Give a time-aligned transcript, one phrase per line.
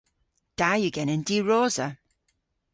[0.59, 1.87] Da yw genen diwrosa.